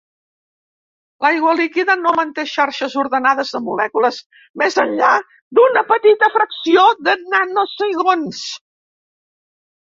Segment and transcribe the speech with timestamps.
[1.25, 4.19] L'aigua líquida no manté xarxes ordenades de molècules
[4.63, 5.13] més enllà
[5.59, 8.45] d'una petita fracció de nanosegons.